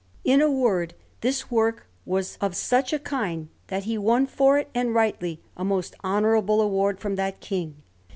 In 0.23 0.41
a 0.41 0.49
word, 0.49 0.95
this 1.19 1.51
work 1.51 1.85
was 2.07 2.35
of 2.41 2.55
such 2.55 2.91
a 2.91 2.97
kind 2.97 3.49
that 3.67 3.83
he 3.83 3.99
won 3.99 4.25
for 4.25 4.57
it, 4.57 4.67
and 4.73 4.95
rightly, 4.95 5.39
a 5.55 5.63
most 5.63 5.93
honourable 6.03 6.59
reward 6.63 6.99
from 6.99 7.17
that 7.17 7.39
King. 7.39 7.75